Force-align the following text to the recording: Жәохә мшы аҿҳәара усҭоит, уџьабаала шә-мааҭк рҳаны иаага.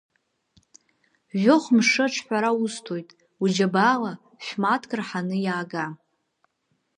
Жәохә 1.39 1.69
мшы 1.77 2.03
аҿҳәара 2.05 2.49
усҭоит, 2.63 3.09
уџьабаала 3.43 4.13
шә-мааҭк 4.45 4.91
рҳаны 4.99 5.35
иаага. 5.45 5.85